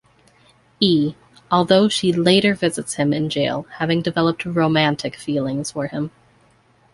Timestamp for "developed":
4.01-4.43